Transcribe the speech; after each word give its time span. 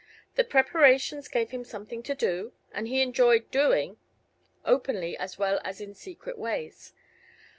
The 0.33 0.43
preparations 0.43 1.27
gave 1.27 1.51
him 1.51 1.63
something 1.63 2.01
to 2.01 2.15
do, 2.15 2.53
and 2.71 2.87
he 2.87 3.03
enjoyed 3.03 3.51
doing 3.51 3.97
openly, 4.65 5.15
as 5.15 5.37
well 5.37 5.61
as 5.63 5.79
in 5.79 5.93
secret 5.93 6.39
ways. 6.39 6.93